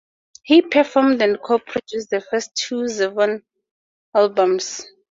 [0.41, 3.43] He performed and co-produced the first two Zevon
[4.15, 4.83] albums.